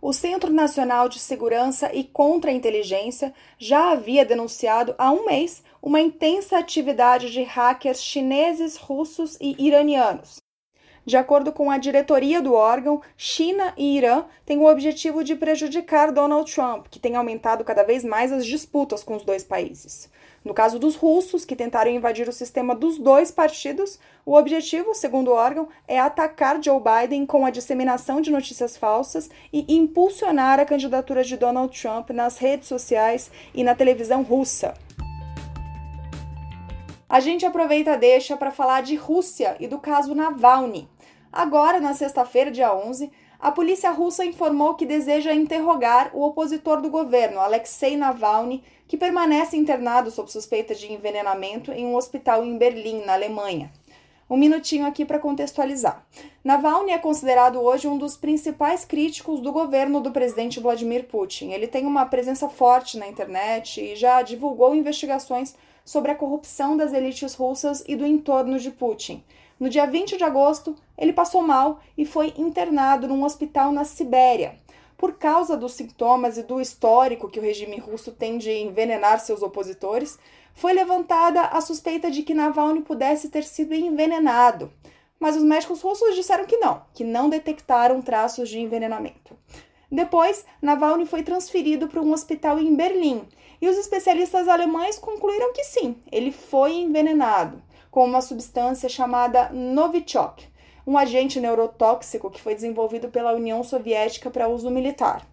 O 0.00 0.12
Centro 0.12 0.52
Nacional 0.52 1.08
de 1.08 1.18
Segurança 1.18 1.92
e 1.92 2.04
Contra-Inteligência 2.04 3.34
já 3.58 3.90
havia 3.90 4.24
denunciado 4.24 4.94
há 4.96 5.10
um 5.10 5.26
mês 5.26 5.64
uma 5.82 6.00
intensa 6.00 6.58
atividade 6.58 7.32
de 7.32 7.42
hackers 7.42 8.00
chineses, 8.00 8.76
russos 8.76 9.36
e 9.40 9.56
iranianos. 9.58 10.43
De 11.06 11.18
acordo 11.18 11.52
com 11.52 11.70
a 11.70 11.76
diretoria 11.76 12.40
do 12.40 12.54
órgão, 12.54 13.02
China 13.16 13.74
e 13.76 13.96
Irã 13.98 14.24
têm 14.46 14.58
o 14.58 14.66
objetivo 14.66 15.22
de 15.22 15.36
prejudicar 15.36 16.10
Donald 16.10 16.50
Trump, 16.50 16.86
que 16.90 16.98
tem 16.98 17.14
aumentado 17.14 17.62
cada 17.62 17.82
vez 17.82 18.02
mais 18.02 18.32
as 18.32 18.46
disputas 18.46 19.04
com 19.04 19.14
os 19.14 19.22
dois 19.22 19.44
países. 19.44 20.10
No 20.42 20.54
caso 20.54 20.78
dos 20.78 20.94
russos, 20.94 21.44
que 21.44 21.56
tentaram 21.56 21.90
invadir 21.90 22.28
o 22.28 22.32
sistema 22.32 22.74
dos 22.74 22.98
dois 22.98 23.30
partidos, 23.30 23.98
o 24.24 24.34
objetivo, 24.34 24.94
segundo 24.94 25.28
o 25.28 25.34
órgão, 25.34 25.68
é 25.86 25.98
atacar 25.98 26.62
Joe 26.62 26.80
Biden 26.80 27.26
com 27.26 27.44
a 27.44 27.50
disseminação 27.50 28.20
de 28.20 28.30
notícias 28.30 28.76
falsas 28.76 29.28
e 29.52 29.64
impulsionar 29.74 30.58
a 30.58 30.66
candidatura 30.66 31.22
de 31.22 31.36
Donald 31.36 31.78
Trump 31.78 32.10
nas 32.10 32.38
redes 32.38 32.68
sociais 32.68 33.30
e 33.54 33.62
na 33.62 33.74
televisão 33.74 34.22
russa. 34.22 34.74
A 37.08 37.20
gente 37.20 37.46
aproveita 37.46 37.92
a 37.92 37.96
deixa 37.96 38.36
para 38.36 38.50
falar 38.50 38.82
de 38.82 38.96
Rússia 38.96 39.56
e 39.60 39.68
do 39.68 39.78
caso 39.78 40.14
Navalny. 40.14 40.88
Agora, 41.36 41.80
na 41.80 41.94
sexta-feira, 41.94 42.48
dia 42.48 42.72
11, 42.72 43.10
a 43.40 43.50
polícia 43.50 43.90
russa 43.90 44.24
informou 44.24 44.76
que 44.76 44.86
deseja 44.86 45.34
interrogar 45.34 46.12
o 46.14 46.24
opositor 46.24 46.80
do 46.80 46.88
governo, 46.88 47.40
Alexei 47.40 47.96
Navalny, 47.96 48.62
que 48.86 48.96
permanece 48.96 49.56
internado 49.56 50.12
sob 50.12 50.30
suspeita 50.30 50.76
de 50.76 50.92
envenenamento 50.92 51.72
em 51.72 51.86
um 51.86 51.96
hospital 51.96 52.44
em 52.44 52.56
Berlim, 52.56 53.04
na 53.04 53.14
Alemanha. 53.14 53.72
Um 54.30 54.36
minutinho 54.36 54.86
aqui 54.86 55.04
para 55.04 55.18
contextualizar. 55.18 56.06
Navalny 56.44 56.92
é 56.92 56.98
considerado 56.98 57.60
hoje 57.60 57.88
um 57.88 57.98
dos 57.98 58.16
principais 58.16 58.84
críticos 58.84 59.40
do 59.40 59.50
governo 59.50 60.00
do 60.00 60.12
presidente 60.12 60.60
Vladimir 60.60 61.08
Putin. 61.08 61.50
Ele 61.50 61.66
tem 61.66 61.84
uma 61.84 62.06
presença 62.06 62.48
forte 62.48 62.96
na 62.96 63.08
internet 63.08 63.80
e 63.80 63.96
já 63.96 64.22
divulgou 64.22 64.72
investigações 64.72 65.56
sobre 65.84 66.12
a 66.12 66.14
corrupção 66.14 66.76
das 66.76 66.92
elites 66.92 67.34
russas 67.34 67.82
e 67.88 67.96
do 67.96 68.06
entorno 68.06 68.56
de 68.56 68.70
Putin. 68.70 69.24
No 69.58 69.68
dia 69.68 69.86
20 69.86 70.16
de 70.16 70.24
agosto, 70.24 70.74
ele 70.98 71.12
passou 71.12 71.40
mal 71.40 71.80
e 71.96 72.04
foi 72.04 72.34
internado 72.36 73.06
num 73.06 73.24
hospital 73.24 73.70
na 73.70 73.84
Sibéria. 73.84 74.58
Por 74.96 75.14
causa 75.14 75.56
dos 75.56 75.74
sintomas 75.74 76.36
e 76.36 76.42
do 76.42 76.60
histórico 76.60 77.28
que 77.28 77.38
o 77.38 77.42
regime 77.42 77.78
russo 77.78 78.10
tem 78.10 78.36
de 78.36 78.50
envenenar 78.50 79.20
seus 79.20 79.42
opositores, 79.42 80.18
foi 80.54 80.72
levantada 80.72 81.42
a 81.42 81.60
suspeita 81.60 82.10
de 82.10 82.22
que 82.22 82.34
Navalny 82.34 82.82
pudesse 82.82 83.28
ter 83.28 83.44
sido 83.44 83.74
envenenado. 83.74 84.72
Mas 85.20 85.36
os 85.36 85.44
médicos 85.44 85.80
russos 85.80 86.16
disseram 86.16 86.46
que 86.46 86.56
não, 86.56 86.82
que 86.92 87.04
não 87.04 87.28
detectaram 87.28 88.02
traços 88.02 88.48
de 88.48 88.58
envenenamento. 88.58 89.36
Depois, 89.90 90.44
Navalny 90.60 91.06
foi 91.06 91.22
transferido 91.22 91.86
para 91.86 92.00
um 92.00 92.12
hospital 92.12 92.58
em 92.58 92.74
Berlim 92.74 93.28
e 93.60 93.68
os 93.68 93.76
especialistas 93.76 94.48
alemães 94.48 94.98
concluíram 94.98 95.52
que 95.52 95.62
sim, 95.62 95.96
ele 96.10 96.32
foi 96.32 96.74
envenenado 96.74 97.62
com 97.94 98.04
uma 98.04 98.20
substância 98.20 98.88
chamada 98.88 99.50
Novichok, 99.50 100.48
um 100.84 100.98
agente 100.98 101.38
neurotóxico 101.38 102.28
que 102.28 102.40
foi 102.40 102.52
desenvolvido 102.52 103.08
pela 103.08 103.32
União 103.32 103.62
Soviética 103.62 104.28
para 104.32 104.48
uso 104.48 104.68
militar. 104.68 105.24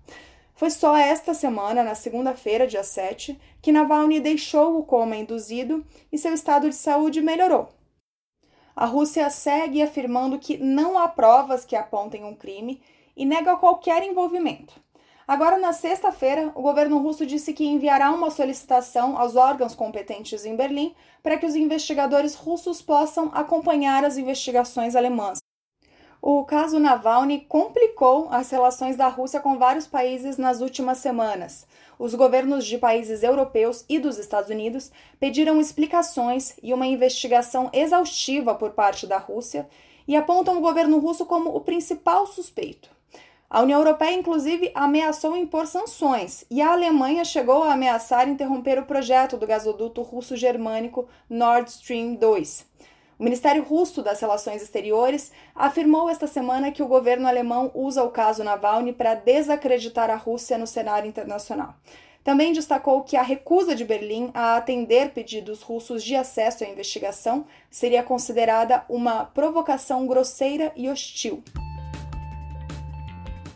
Foi 0.53 0.70
só 0.70 0.96
esta 0.96 1.34
semana, 1.34 1.84
na 1.84 1.96
segunda-feira, 1.96 2.68
dia 2.68 2.84
7, 2.84 3.36
que 3.63 3.72
Navalny 3.72 4.20
deixou 4.20 4.77
o 4.77 4.84
coma 4.84 5.18
induzido 5.18 5.84
e 6.12 6.20
seu 6.20 6.36
estado 6.36 6.70
de 6.70 6.75
saúde 6.75 7.20
melhorou. 7.20 7.68
A 8.75 8.86
Rússia 8.86 9.27
segue 9.32 9.82
afirmando 9.82 10.38
que 10.38 10.56
não 10.60 11.00
há 11.00 11.08
provas 11.08 11.65
que 11.65 11.75
apontem 11.75 12.24
um 12.24 12.36
crime 12.36 12.80
e 13.18 13.25
nega 13.25 13.56
qualquer 13.56 14.03
envolvimento. 14.03 14.80
Agora, 15.27 15.57
na 15.57 15.71
sexta-feira, 15.71 16.51
o 16.55 16.61
governo 16.61 16.97
russo 16.97 17.25
disse 17.25 17.53
que 17.53 17.65
enviará 17.65 18.11
uma 18.11 18.31
solicitação 18.31 19.17
aos 19.17 19.35
órgãos 19.35 19.75
competentes 19.75 20.45
em 20.45 20.55
Berlim 20.55 20.95
para 21.21 21.37
que 21.37 21.45
os 21.45 21.55
investigadores 21.55 22.35
russos 22.35 22.81
possam 22.81 23.29
acompanhar 23.33 24.03
as 24.03 24.17
investigações 24.17 24.95
alemãs. 24.95 25.39
O 26.23 26.43
caso 26.45 26.79
Navalny 26.79 27.45
complicou 27.49 28.27
as 28.29 28.51
relações 28.51 28.95
da 28.95 29.07
Rússia 29.07 29.39
com 29.39 29.57
vários 29.57 29.87
países 29.87 30.37
nas 30.37 30.61
últimas 30.61 30.99
semanas. 30.99 31.65
Os 31.97 32.13
governos 32.13 32.63
de 32.65 32.77
países 32.77 33.23
europeus 33.23 33.83
e 33.89 33.97
dos 33.97 34.19
Estados 34.19 34.51
Unidos 34.51 34.91
pediram 35.19 35.59
explicações 35.59 36.55
e 36.61 36.75
uma 36.75 36.85
investigação 36.85 37.71
exaustiva 37.73 38.53
por 38.53 38.71
parte 38.71 39.07
da 39.07 39.17
Rússia 39.17 39.67
e 40.07 40.15
apontam 40.15 40.57
o 40.57 40.61
governo 40.61 40.99
russo 40.99 41.25
como 41.25 41.55
o 41.55 41.61
principal 41.61 42.27
suspeito. 42.27 43.00
A 43.53 43.60
União 43.60 43.79
Europeia, 43.79 44.15
inclusive, 44.15 44.72
ameaçou 44.74 45.36
impor 45.36 45.67
sanções 45.67 46.46
e 46.50 46.62
a 46.62 46.72
Alemanha 46.72 47.25
chegou 47.25 47.63
a 47.63 47.74
ameaçar 47.74 48.29
interromper 48.29 48.79
o 48.79 48.86
projeto 48.86 49.36
do 49.36 49.46
gasoduto 49.46 50.01
russo-germânico 50.01 51.05
Nord 51.29 51.70
Stream 51.70 52.15
2. 52.15 52.65
O 53.20 53.24
Ministério 53.25 53.62
Russo 53.62 54.01
das 54.01 54.22
Relações 54.22 54.62
Exteriores 54.62 55.34
afirmou 55.53 56.10
esta 56.10 56.27
semana 56.27 56.72
que 56.72 56.81
o 56.81 56.88
governo 56.88 57.27
alemão 57.27 57.70
usa 57.74 58.01
o 58.05 58.10
caso 58.10 58.41
Navalny 58.41 58.93
para 58.93 59.15
desacreditar 59.15 60.10
a 60.10 60.15
Rússia 60.15 60.58
no 60.58 60.65
cenário 60.65 61.10
internacional. 61.10 61.75
Também 62.24 62.53
destacou 62.53 63.03
que 63.03 63.17
a 63.17 63.22
recusa 63.22 63.75
de 63.75 63.84
Berlim 63.84 64.31
a 64.34 64.55
atender 64.55 65.10
pedidos 65.10 65.62
russos 65.62 66.05
de 66.05 66.15
acesso 66.15 66.63
à 66.63 66.67
investigação 66.67 67.46
seria 67.70 68.01
considerada 68.01 68.86
uma 68.88 69.25
provocação 69.25 70.08
grosseira 70.08 70.72
e 70.74 70.88
hostil. 70.88 71.43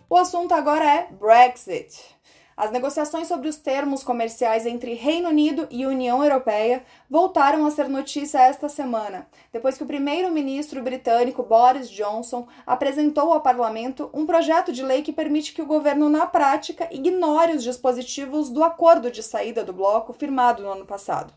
O 0.08 0.18
assunto 0.18 0.54
agora 0.54 0.86
é 0.86 1.08
Brexit. 1.12 2.16
As 2.56 2.72
negociações 2.72 3.28
sobre 3.28 3.50
os 3.50 3.58
termos 3.58 4.04
comerciais 4.04 4.68
entre 4.68 4.94
Reino 4.94 5.30
Unido 5.30 5.68
e 5.72 5.84
União 5.88 6.24
Europeia 6.24 6.84
voltaram 7.10 7.66
a 7.66 7.72
ser 7.72 7.90
notícia 7.90 8.38
esta 8.38 8.70
semana, 8.70 9.28
depois 9.52 9.78
que 9.78 9.84
o 9.84 9.88
primeiro-ministro 9.88 10.82
britânico 10.84 11.42
Boris 11.42 11.90
Johnson 11.90 12.48
apresentou 12.68 13.34
ao 13.34 13.42
parlamento 13.42 14.10
um 14.14 14.28
projeto 14.28 14.72
de 14.72 14.84
lei 14.84 15.02
que 15.02 15.12
permite 15.12 15.54
que 15.54 15.62
o 15.62 15.66
governo, 15.66 16.08
na 16.08 16.28
prática, 16.28 16.88
ignore 16.92 17.54
os 17.54 17.64
dispositivos 17.64 18.52
do 18.52 18.64
acordo 18.64 19.10
de 19.10 19.24
saída 19.24 19.64
do 19.64 19.74
bloco 19.74 20.14
firmado 20.14 20.62
no 20.62 20.72
ano 20.72 20.86
passado. 20.86 21.34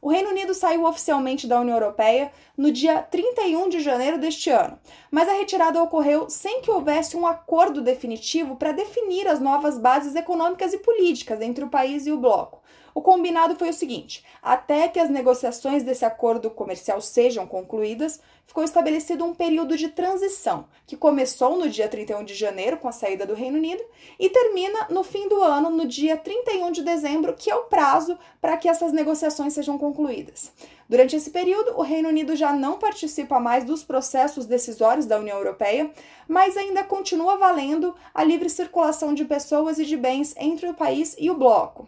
O 0.00 0.10
Reino 0.10 0.30
Unido 0.30 0.54
saiu 0.54 0.84
oficialmente 0.84 1.46
da 1.46 1.60
União 1.60 1.76
Europeia 1.76 2.30
no 2.56 2.70
dia 2.70 3.02
31 3.02 3.68
de 3.68 3.80
janeiro 3.80 4.18
deste 4.18 4.50
ano, 4.50 4.78
mas 5.10 5.28
a 5.28 5.32
retirada 5.32 5.82
ocorreu 5.82 6.28
sem 6.28 6.60
que 6.60 6.70
houvesse 6.70 7.16
um 7.16 7.26
acordo 7.26 7.80
definitivo 7.80 8.56
para 8.56 8.72
definir 8.72 9.26
as 9.26 9.40
novas 9.40 9.78
bases 9.78 10.14
econômicas 10.14 10.72
e 10.72 10.78
políticas 10.78 11.40
entre 11.40 11.64
o 11.64 11.70
país 11.70 12.06
e 12.06 12.12
o 12.12 12.18
bloco. 12.18 12.60
O 12.96 13.02
combinado 13.02 13.56
foi 13.56 13.68
o 13.68 13.74
seguinte: 13.74 14.24
até 14.42 14.88
que 14.88 14.98
as 14.98 15.10
negociações 15.10 15.82
desse 15.82 16.02
acordo 16.02 16.48
comercial 16.48 16.98
sejam 16.98 17.46
concluídas, 17.46 18.18
ficou 18.46 18.64
estabelecido 18.64 19.22
um 19.22 19.34
período 19.34 19.76
de 19.76 19.88
transição, 19.88 20.66
que 20.86 20.96
começou 20.96 21.58
no 21.58 21.68
dia 21.68 21.88
31 21.88 22.24
de 22.24 22.32
janeiro, 22.32 22.78
com 22.78 22.88
a 22.88 22.92
saída 22.92 23.26
do 23.26 23.34
Reino 23.34 23.58
Unido, 23.58 23.84
e 24.18 24.30
termina 24.30 24.86
no 24.88 25.04
fim 25.04 25.28
do 25.28 25.42
ano, 25.42 25.68
no 25.68 25.86
dia 25.86 26.16
31 26.16 26.72
de 26.72 26.82
dezembro, 26.82 27.34
que 27.34 27.50
é 27.50 27.54
o 27.54 27.64
prazo 27.64 28.18
para 28.40 28.56
que 28.56 28.66
essas 28.66 28.94
negociações 28.94 29.52
sejam 29.52 29.76
concluídas. 29.76 30.50
Durante 30.88 31.16
esse 31.16 31.28
período, 31.28 31.76
o 31.76 31.82
Reino 31.82 32.08
Unido 32.08 32.34
já 32.34 32.54
não 32.54 32.78
participa 32.78 33.38
mais 33.38 33.62
dos 33.62 33.84
processos 33.84 34.46
decisórios 34.46 35.04
da 35.04 35.18
União 35.18 35.36
Europeia, 35.36 35.90
mas 36.26 36.56
ainda 36.56 36.82
continua 36.82 37.36
valendo 37.36 37.94
a 38.14 38.24
livre 38.24 38.48
circulação 38.48 39.12
de 39.12 39.26
pessoas 39.26 39.78
e 39.78 39.84
de 39.84 39.98
bens 39.98 40.34
entre 40.38 40.66
o 40.66 40.72
país 40.72 41.14
e 41.18 41.30
o 41.30 41.36
bloco. 41.36 41.86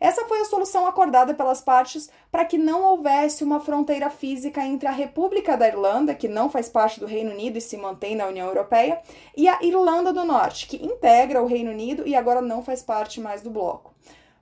Essa 0.00 0.26
foi 0.26 0.40
a 0.40 0.44
solução 0.44 0.86
acordada 0.86 1.34
pelas 1.34 1.60
partes 1.60 2.10
para 2.30 2.44
que 2.44 2.58
não 2.58 2.82
houvesse 2.82 3.42
uma 3.42 3.60
fronteira 3.60 4.10
física 4.10 4.64
entre 4.64 4.86
a 4.86 4.92
República 4.92 5.56
da 5.56 5.66
Irlanda, 5.66 6.14
que 6.14 6.28
não 6.28 6.50
faz 6.50 6.68
parte 6.68 7.00
do 7.00 7.06
Reino 7.06 7.32
Unido 7.32 7.56
e 7.56 7.60
se 7.60 7.76
mantém 7.76 8.14
na 8.14 8.26
União 8.26 8.46
Europeia, 8.46 9.00
e 9.36 9.48
a 9.48 9.58
Irlanda 9.62 10.12
do 10.12 10.24
Norte, 10.24 10.66
que 10.66 10.84
integra 10.84 11.42
o 11.42 11.46
Reino 11.46 11.70
Unido 11.70 12.06
e 12.06 12.14
agora 12.14 12.42
não 12.42 12.62
faz 12.62 12.82
parte 12.82 13.20
mais 13.20 13.40
do 13.40 13.50
bloco. 13.50 13.94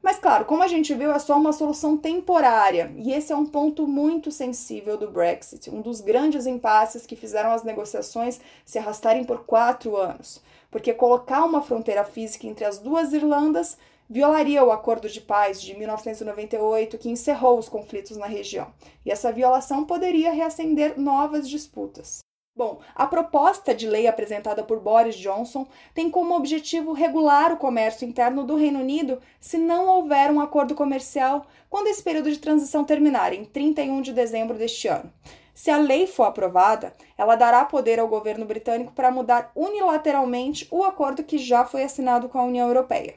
Mas, 0.05 0.19
claro, 0.19 0.45
como 0.45 0.63
a 0.63 0.69
gente 0.69 0.93
viu, 0.93 1.11
é 1.11 1.19
só 1.19 1.39
uma 1.39 1.51
solução 1.51 1.97
temporária, 1.97 2.93
e 2.99 3.11
esse 3.11 3.33
é 3.33 3.37
um 3.37 3.47
ponto 3.47 3.87
muito 3.87 4.31
sensível 4.31 4.99
do 4.99 5.11
Brexit, 5.11 5.71
um 5.71 5.81
dos 5.81 6.03
grandes 6.03 6.45
impasses 6.45 7.07
que 7.07 7.17
fizeram 7.17 7.53
as 7.53 7.63
negociações 7.63 8.39
se 8.67 8.79
arrastarem 8.79 9.25
por 9.25 9.47
quatro 9.47 9.97
anos. 9.97 10.43
Porque 10.71 10.93
colocar 10.93 11.43
uma 11.47 11.63
fronteira 11.63 12.05
física 12.05 12.47
entre 12.47 12.67
as 12.67 12.79
duas 12.79 13.15
Irlandas 13.15 13.79
violaria 14.15 14.65
o 14.65 14.71
Acordo 14.71 15.09
de 15.09 15.21
Paz 15.21 15.61
de 15.61 15.77
1998, 15.77 16.99
que 16.99 17.11
encerrou 17.11 17.59
os 17.59 17.69
conflitos 17.69 18.17
na 18.17 18.27
região, 18.27 18.73
e 19.05 19.11
essa 19.11 19.33
violação 19.33 19.85
poderia 19.85 20.31
reacender 20.31 20.97
novas 20.97 21.49
disputas. 21.49 22.21
Bom, 22.57 22.79
a 22.95 23.09
proposta 23.09 23.75
de 23.75 23.89
lei 23.89 24.07
apresentada 24.07 24.63
por 24.63 24.79
Boris 24.79 25.17
Johnson 25.17 25.67
tem 25.93 26.09
como 26.09 26.37
objetivo 26.37 26.93
regular 26.93 27.53
o 27.53 27.57
comércio 27.57 28.07
interno 28.07 28.45
do 28.45 28.55
Reino 28.55 28.79
Unido 28.79 29.21
se 29.41 29.59
não 29.59 29.89
houver 29.89 30.31
um 30.31 30.41
acordo 30.41 30.77
comercial 30.77 31.45
quando 31.69 31.89
esse 31.89 32.01
período 32.01 32.31
de 32.31 32.39
transição 32.39 32.85
terminar, 32.85 33.33
em 33.33 33.45
31 33.45 34.01
de 34.01 34.13
dezembro 34.13 34.57
deste 34.57 34.87
ano. 34.87 35.13
Se 35.53 35.73
a 35.73 35.77
lei 35.77 36.07
for 36.07 36.23
aprovada, 36.23 36.93
ela 37.19 37.35
dará 37.35 37.65
poder 37.65 37.99
ao 37.99 38.07
governo 38.07 38.47
britânico 38.47 38.93
para 38.93 39.11
mudar 39.11 39.51
unilateralmente 39.57 40.69
o 40.71 40.85
acordo 40.85 41.25
que 41.25 41.37
já 41.37 41.65
foi 41.65 41.83
assinado 41.83 42.29
com 42.29 42.39
a 42.39 42.45
União 42.45 42.69
Europeia. 42.69 43.17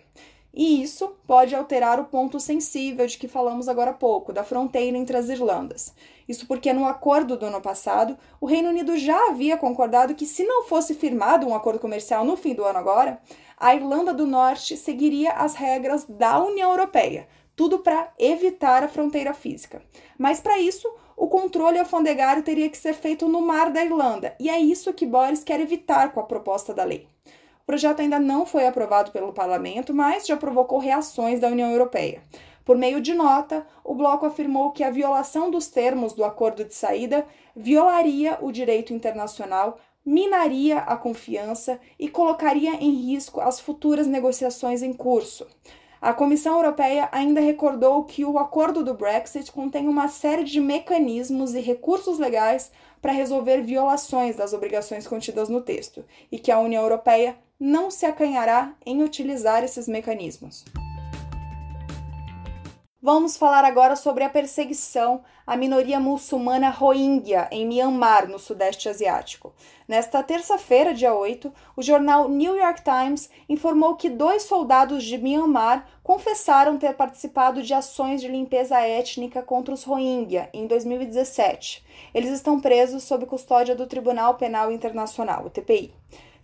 E 0.54 0.82
isso 0.82 1.16
pode 1.28 1.54
alterar 1.54 2.00
o 2.00 2.06
ponto 2.06 2.40
sensível 2.40 3.06
de 3.06 3.18
que 3.18 3.28
falamos 3.28 3.68
agora 3.68 3.92
há 3.92 3.94
pouco, 3.94 4.34
da 4.34 4.44
fronteira 4.44 4.98
entre 4.98 5.16
as 5.16 5.30
Irlandas. 5.30 5.94
Isso 6.28 6.48
porque 6.48 6.74
no 6.74 6.86
acordo 6.86 7.38
do 7.38 7.46
ano 7.46 7.62
passado, 7.62 8.18
o 8.42 8.46
Reino 8.46 8.70
Unido 8.70 8.98
já 8.98 9.30
havia 9.30 9.56
concordado 9.56 10.16
que, 10.16 10.26
se 10.26 10.44
não 10.44 10.64
fosse 10.64 10.94
firmado 10.94 11.48
um 11.48 11.56
acordo 11.56 11.80
comercial 11.80 12.26
no 12.26 12.36
fim 12.36 12.54
do 12.54 12.66
ano 12.66 12.80
agora, 12.80 13.22
a 13.56 13.76
Irlanda 13.76 14.14
do 14.14 14.28
Norte 14.28 14.78
seguiria 14.78 15.32
as 15.32 15.56
regras 15.56 16.06
da 16.06 16.44
União 16.44 16.72
Europeia, 16.72 17.28
tudo 17.56 17.80
para 17.80 18.12
evitar 18.20 18.84
a 18.84 18.88
fronteira 18.88 19.34
física. 19.34 19.82
Mas 20.18 20.40
para 20.40 20.60
isso, 20.60 20.88
o 21.16 21.28
controle 21.28 21.80
alfandegário 21.80 22.44
teria 22.44 22.70
que 22.70 22.78
ser 22.78 22.94
feito 22.94 23.28
no 23.28 23.42
mar 23.42 23.72
da 23.72 23.84
Irlanda, 23.84 24.36
e 24.40 24.50
é 24.50 24.60
isso 24.60 24.94
que 24.94 25.06
Boris 25.06 25.44
quer 25.44 25.60
evitar 25.60 26.12
com 26.14 26.20
a 26.20 26.24
proposta 26.24 26.74
da 26.74 26.84
lei. 26.84 27.08
O 27.68 27.72
projeto 27.72 28.00
ainda 28.00 28.18
não 28.18 28.46
foi 28.46 28.66
aprovado 28.66 29.12
pelo 29.12 29.34
parlamento, 29.34 29.94
mas 29.94 30.26
já 30.26 30.38
provocou 30.38 30.80
reações 30.80 31.42
da 31.42 31.50
União 31.50 31.70
Europeia. 31.70 32.24
Por 32.64 32.78
meio 32.78 33.02
de 33.02 33.14
nota, 33.14 33.68
o 33.84 33.94
bloco 33.94 34.26
afirmou 34.26 34.72
que 34.72 34.86
a 34.86 34.90
violação 34.90 35.52
dos 35.52 35.68
termos 35.68 36.14
do 36.14 36.24
acordo 36.24 36.64
de 36.64 36.74
saída 36.74 37.28
violaria 37.54 38.38
o 38.42 38.54
direito 38.54 38.94
internacional, 38.94 39.80
minaria 40.06 40.78
a 40.78 40.96
confiança 40.96 41.78
e 42.00 42.08
colocaria 42.08 42.76
em 42.76 42.92
risco 42.92 43.42
as 43.42 43.60
futuras 43.60 44.08
negociações 44.08 44.82
em 44.82 44.94
curso. 44.94 45.46
A 46.00 46.14
Comissão 46.14 46.56
Europeia 46.56 47.10
ainda 47.12 47.42
recordou 47.42 48.06
que 48.06 48.24
o 48.24 48.40
acordo 48.40 48.82
do 48.82 48.94
Brexit 48.94 49.52
contém 49.52 49.90
uma 49.90 50.08
série 50.08 50.46
de 50.46 50.62
mecanismos 50.62 51.54
e 51.54 51.60
recursos 51.60 52.18
legais 52.18 52.72
para 53.02 53.12
resolver 53.12 53.62
violações 53.62 54.38
das 54.38 54.54
obrigações 54.54 55.06
contidas 55.06 55.50
no 55.50 55.60
texto 55.60 56.06
e 56.32 56.40
que 56.40 56.50
a 56.50 56.60
União 56.62 56.82
Europeia 56.82 57.36
não 57.60 57.90
se 57.90 58.06
acanhará 58.06 58.74
em 58.86 59.04
utilizar 59.04 59.64
esses 59.64 59.88
mecanismos. 59.88 60.64
Vamos 63.00 63.38
falar 63.38 63.64
agora 63.64 63.96
sobre 63.96 64.24
a 64.24 64.30
perseguição 64.30 65.22
à 65.46 65.56
minoria 65.56 65.98
muçulmana 65.98 66.70
Rohingya 66.70 67.48
em 67.52 67.66
Myanmar, 67.66 68.28
no 68.28 68.38
Sudeste 68.38 68.90
Asiático. 68.90 69.54
Nesta 69.88 70.22
terça-feira, 70.22 70.94
dia 70.94 71.14
8, 71.14 71.54
o 71.78 71.82
jornal 71.82 72.28
New 72.28 72.58
York 72.58 72.82
Times 72.84 73.30
informou 73.48 73.96
que 73.96 74.10
dois 74.10 74.44
soldados 74.44 75.06
de 75.06 75.18
Myanmar 75.18 75.88
confessaram 76.04 76.78
ter 76.78 76.96
participado 76.96 77.64
de 77.64 77.74
ações 77.74 78.20
de 78.20 78.28
limpeza 78.28 78.78
étnica 78.80 79.42
contra 79.42 79.74
os 79.74 79.84
Rohingya 79.84 80.50
em 80.52 80.68
2017. 80.68 81.86
Eles 82.14 82.32
estão 82.32 82.60
presos 82.60 83.04
sob 83.04 83.26
custódia 83.26 83.74
do 83.74 83.88
Tribunal 83.88 84.36
Penal 84.36 84.70
Internacional, 84.70 85.46
o 85.46 85.50
TPI. 85.50 85.94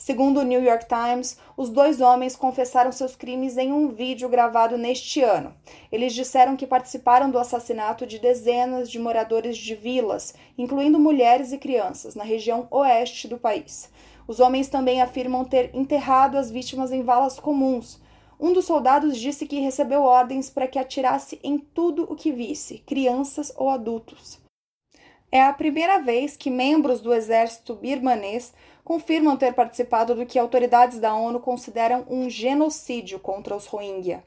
Segundo 0.05 0.41
o 0.41 0.43
New 0.43 0.61
York 0.61 0.85
Times, 0.85 1.37
os 1.55 1.69
dois 1.69 2.01
homens 2.01 2.35
confessaram 2.35 2.91
seus 2.91 3.15
crimes 3.15 3.57
em 3.57 3.71
um 3.71 3.87
vídeo 3.87 4.27
gravado 4.27 4.77
neste 4.77 5.21
ano. 5.21 5.53
Eles 5.89 6.13
disseram 6.13 6.57
que 6.57 6.67
participaram 6.67 7.31
do 7.31 7.39
assassinato 7.39 8.05
de 8.05 8.19
dezenas 8.19 8.91
de 8.91 8.99
moradores 8.99 9.55
de 9.55 9.75
vilas, 9.75 10.33
incluindo 10.57 10.99
mulheres 10.99 11.53
e 11.53 11.57
crianças, 11.57 12.15
na 12.15 12.25
região 12.25 12.67
oeste 12.69 13.29
do 13.29 13.37
país. 13.37 13.89
Os 14.27 14.41
homens 14.41 14.67
também 14.67 15.01
afirmam 15.01 15.45
ter 15.45 15.73
enterrado 15.73 16.37
as 16.37 16.51
vítimas 16.51 16.91
em 16.91 17.01
valas 17.01 17.39
comuns. 17.39 17.97
Um 18.37 18.51
dos 18.51 18.65
soldados 18.65 19.17
disse 19.17 19.45
que 19.45 19.61
recebeu 19.61 20.01
ordens 20.01 20.49
para 20.49 20.67
que 20.67 20.77
atirasse 20.77 21.39
em 21.41 21.57
tudo 21.57 22.03
o 22.11 22.15
que 22.17 22.33
visse, 22.33 22.79
crianças 22.79 23.53
ou 23.55 23.69
adultos. 23.69 24.43
É 25.33 25.41
a 25.41 25.51
primeira 25.51 25.97
vez 25.97 26.37
que 26.37 26.51
membros 26.51 27.01
do 27.01 27.11
exército 27.11 27.73
birmanês 27.73 28.53
confirmam 28.83 29.37
ter 29.37 29.53
participado 29.53 30.15
do 30.15 30.25
que 30.25 30.37
autoridades 30.37 30.99
da 30.99 31.13
ONU 31.13 31.39
consideram 31.39 32.05
um 32.09 32.29
genocídio 32.29 33.19
contra 33.19 33.55
os 33.55 33.65
Rohingya. 33.65 34.23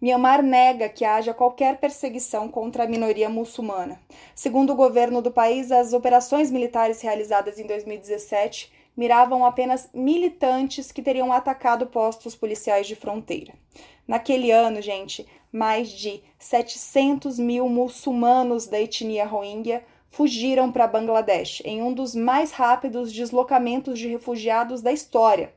Myanmar 0.00 0.42
nega 0.42 0.88
que 0.88 1.04
haja 1.04 1.32
qualquer 1.32 1.78
perseguição 1.78 2.48
contra 2.48 2.82
a 2.82 2.88
minoria 2.88 3.28
muçulmana. 3.28 4.00
Segundo 4.34 4.72
o 4.72 4.76
governo 4.76 5.22
do 5.22 5.30
país, 5.30 5.70
as 5.70 5.92
operações 5.92 6.50
militares 6.50 7.00
realizadas 7.00 7.58
em 7.60 7.66
2017 7.66 8.72
miravam 8.96 9.44
apenas 9.44 9.88
militantes 9.94 10.90
que 10.90 11.02
teriam 11.02 11.32
atacado 11.32 11.86
postos 11.86 12.34
policiais 12.34 12.88
de 12.88 12.96
fronteira. 12.96 13.54
Naquele 14.06 14.50
ano, 14.50 14.82
gente, 14.82 15.24
mais 15.52 15.90
de 15.90 16.20
700 16.38 17.38
mil 17.38 17.68
muçulmanos 17.68 18.66
da 18.66 18.80
etnia 18.80 19.24
Rohingya 19.24 19.84
fugiram 20.12 20.70
para 20.70 20.86
Bangladesh 20.86 21.62
em 21.64 21.82
um 21.82 21.92
dos 21.92 22.14
mais 22.14 22.52
rápidos 22.52 23.10
deslocamentos 23.10 23.98
de 23.98 24.08
refugiados 24.08 24.82
da 24.82 24.92
história. 24.92 25.52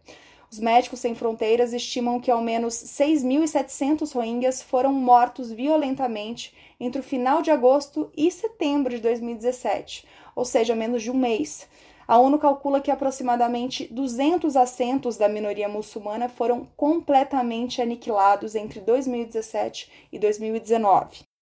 Os 0.50 0.58
Os 0.58 0.64
Médicos 0.64 1.02
Sem 1.02 1.14
Fronteiras 1.14 1.74
estimam 1.74 2.18
que 2.18 2.32
ao 2.32 2.42
menos 2.42 2.74
6.700 2.74 4.14
rohingyas 4.14 4.62
foram 4.62 4.94
mortos 4.94 5.52
violentamente 5.52 6.56
entre 6.80 7.02
o 7.02 7.04
final 7.04 7.42
de 7.42 7.52
agosto 7.52 8.10
e 8.16 8.32
setembro 8.32 8.96
de 8.96 9.02
2017, 9.02 10.08
ou 10.34 10.46
seja, 10.46 10.74
menos 10.74 11.04
de 11.04 11.12
um 11.12 11.18
mês. 11.18 11.68
A 12.08 12.18
ONU 12.18 12.40
calcula 12.40 12.80
que 12.80 12.92
aproximadamente 12.92 13.92
200 13.92 14.56
assentos 14.56 15.18
da 15.18 15.28
minoria 15.28 15.68
muçulmana 15.68 16.30
foram 16.30 16.66
completamente 16.78 17.82
aniquilados 17.82 18.56
entre 18.56 18.80
2017 18.80 19.92
e 20.14 20.18
2019. 20.18 21.35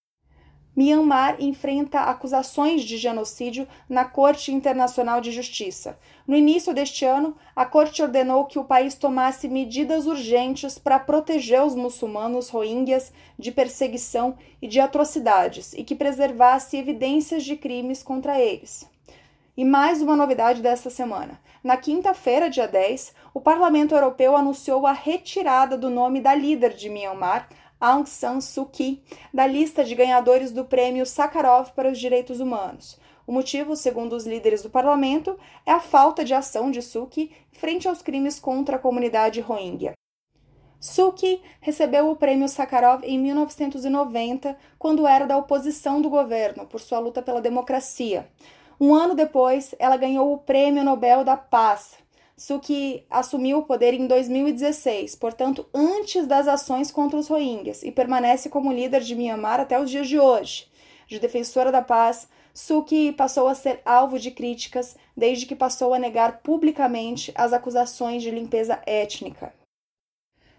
Myanmar 0.75 1.35
enfrenta 1.39 1.99
acusações 2.01 2.83
de 2.83 2.97
genocídio 2.97 3.67
na 3.87 4.05
Corte 4.05 4.51
Internacional 4.51 5.21
de 5.21 5.31
Justiça. 5.31 5.99
No 6.27 6.35
início 6.35 6.73
deste 6.73 7.05
ano, 7.05 7.37
a 7.55 7.63
corte 7.63 8.01
ordenou 8.01 8.45
que 8.45 8.57
o 8.57 8.63
país 8.63 8.95
tomasse 8.95 9.47
medidas 9.47 10.07
urgentes 10.07 10.79
para 10.79 10.97
proteger 10.97 11.61
os 11.61 11.75
muçulmanos 11.75 12.49
rohingyas 12.49 13.13
de 13.37 13.51
perseguição 13.51 14.35
e 14.59 14.67
de 14.67 14.79
atrocidades 14.79 15.73
e 15.73 15.83
que 15.83 15.95
preservasse 15.95 16.75
evidências 16.75 17.43
de 17.43 17.55
crimes 17.55 18.01
contra 18.01 18.39
eles. 18.39 18.91
E 19.55 19.63
mais 19.63 20.01
uma 20.01 20.15
novidade 20.15 20.63
desta 20.63 20.89
semana. 20.89 21.39
Na 21.63 21.77
quinta-feira, 21.77 22.49
dia 22.49 22.67
10, 22.67 23.13
o 23.35 23.39
Parlamento 23.39 23.93
Europeu 23.93 24.35
anunciou 24.35 24.87
a 24.87 24.91
retirada 24.91 25.77
do 25.77 25.91
nome 25.91 26.19
da 26.19 26.33
líder 26.33 26.73
de 26.73 26.89
Myanmar, 26.89 27.47
Aung 27.83 28.05
San 28.05 28.39
Suu 28.39 28.65
Kyi 28.65 29.03
da 29.33 29.45
lista 29.45 29.83
de 29.83 29.93
ganhadores 29.93 30.53
do 30.53 30.63
prêmio 30.63 31.05
Sakharov 31.05 31.71
para 31.71 31.91
os 31.91 31.99
Direitos 31.99 32.39
Humanos. 32.39 32.97
O 33.27 33.33
motivo, 33.33 33.75
segundo 33.75 34.15
os 34.15 34.25
líderes 34.25 34.61
do 34.61 34.69
parlamento, 34.69 35.37
é 35.65 35.71
a 35.73 35.81
falta 35.81 36.23
de 36.23 36.33
ação 36.33 36.71
de 36.71 36.81
Suu 36.81 37.07
Kyi 37.07 37.31
frente 37.51 37.85
aos 37.85 38.01
crimes 38.01 38.39
contra 38.39 38.77
a 38.77 38.79
comunidade 38.79 39.41
Rohingya. 39.41 39.91
Suu 40.79 41.11
Kyi 41.11 41.41
recebeu 41.59 42.09
o 42.09 42.15
prêmio 42.15 42.47
Sakharov 42.47 43.03
em 43.03 43.19
1990, 43.19 44.57
quando 44.79 45.05
era 45.05 45.25
da 45.25 45.35
oposição 45.35 46.01
do 46.01 46.09
governo 46.09 46.65
por 46.65 46.79
sua 46.79 46.99
luta 46.99 47.21
pela 47.21 47.41
democracia. 47.41 48.29
Um 48.79 48.95
ano 48.95 49.13
depois, 49.13 49.75
ela 49.77 49.97
ganhou 49.97 50.33
o 50.33 50.37
Prêmio 50.37 50.85
Nobel 50.85 51.25
da 51.25 51.35
Paz, 51.35 51.97
Suki 52.35 53.05
assumiu 53.09 53.59
o 53.59 53.63
poder 53.63 53.93
em 53.93 54.07
2016, 54.07 55.15
portanto, 55.15 55.65
antes 55.73 56.25
das 56.25 56.47
ações 56.47 56.91
contra 56.91 57.17
os 57.17 57.27
Rohingyas, 57.27 57.83
e 57.83 57.91
permanece 57.91 58.49
como 58.49 58.71
líder 58.71 59.01
de 59.01 59.15
Myanmar 59.15 59.59
até 59.59 59.79
os 59.79 59.89
dias 59.89 60.07
de 60.07 60.19
hoje. 60.19 60.67
De 61.07 61.19
defensora 61.19 61.71
da 61.71 61.81
paz, 61.81 62.27
Suki 62.53 63.11
passou 63.11 63.47
a 63.47 63.55
ser 63.55 63.81
alvo 63.85 64.17
de 64.17 64.31
críticas 64.31 64.95
desde 65.15 65.45
que 65.45 65.55
passou 65.55 65.93
a 65.93 65.99
negar 65.99 66.41
publicamente 66.41 67.31
as 67.35 67.53
acusações 67.53 68.23
de 68.23 68.31
limpeza 68.31 68.79
étnica. 68.85 69.53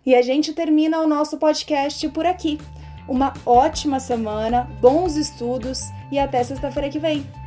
E 0.06 0.14
a 0.14 0.22
gente 0.22 0.52
termina 0.52 1.00
o 1.00 1.06
nosso 1.06 1.38
podcast 1.38 2.08
por 2.10 2.26
aqui. 2.26 2.58
Uma 3.08 3.32
ótima 3.44 4.00
semana, 4.00 4.64
bons 4.80 5.16
estudos 5.16 5.80
e 6.10 6.18
até 6.18 6.42
sexta-feira 6.42 6.90
que 6.90 6.98
vem! 6.98 7.43